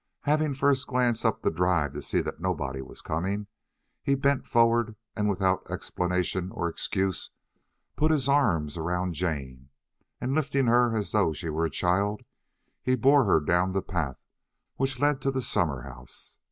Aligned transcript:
Having 0.21 0.55
first 0.55 0.87
glanced 0.87 1.23
up 1.23 1.43
the 1.43 1.51
drive 1.51 1.93
to 1.93 2.01
see 2.01 2.21
that 2.21 2.39
nobody 2.41 2.81
was 2.81 3.03
coming, 3.03 3.45
he 4.01 4.15
bent 4.15 4.47
forward 4.47 4.95
and 5.15 5.29
without 5.29 5.69
explanation 5.69 6.49
or 6.53 6.67
excuse 6.67 7.29
put 7.95 8.09
his 8.09 8.27
arms 8.27 8.79
around 8.79 9.13
Jane, 9.13 9.69
and 10.19 10.33
lifting 10.33 10.65
her 10.65 10.97
as 10.97 11.11
though 11.11 11.33
she 11.33 11.49
were 11.51 11.65
a 11.65 11.69
child, 11.69 12.23
he 12.81 12.95
bore 12.95 13.25
her 13.25 13.39
down 13.39 13.73
the 13.73 13.81
path 13.83 14.17
which 14.75 14.99
led 14.99 15.21
to 15.21 15.29
the 15.29 15.39
summer 15.39 15.83
house. 15.83 16.39